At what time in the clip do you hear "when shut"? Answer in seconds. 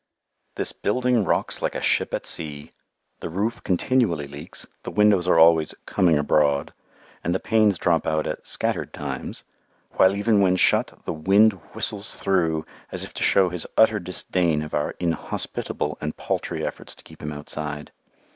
10.41-10.91